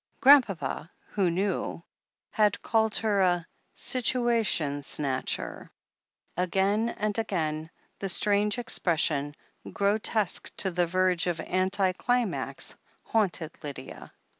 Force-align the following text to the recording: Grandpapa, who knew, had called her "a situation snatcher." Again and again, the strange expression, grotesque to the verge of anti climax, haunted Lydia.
Grandpapa, 0.19 0.89
who 1.09 1.29
knew, 1.29 1.83
had 2.31 2.59
called 2.63 2.97
her 2.97 3.21
"a 3.21 3.47
situation 3.75 4.81
snatcher." 4.81 5.71
Again 6.35 6.89
and 6.89 7.15
again, 7.19 7.69
the 7.99 8.09
strange 8.09 8.57
expression, 8.57 9.35
grotesque 9.71 10.51
to 10.57 10.71
the 10.71 10.87
verge 10.87 11.27
of 11.27 11.39
anti 11.41 11.91
climax, 11.91 12.75
haunted 13.03 13.51
Lydia. 13.61 14.11